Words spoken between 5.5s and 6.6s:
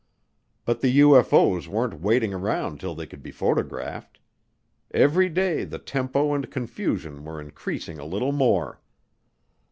the tempo and